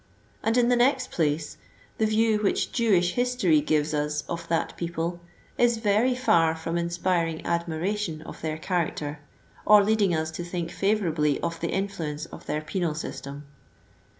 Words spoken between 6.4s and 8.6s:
from inspiring admiration of their